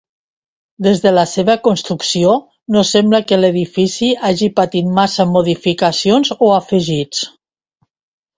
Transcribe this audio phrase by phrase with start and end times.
[0.85, 2.31] Des de la seva construcció,
[2.75, 7.23] no sembla que l'edifici hagi patit massa modificacions o afegits.